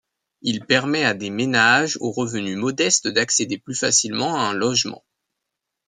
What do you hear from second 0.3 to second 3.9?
Il permet à des ménages aux revenus modestes d'accéder plus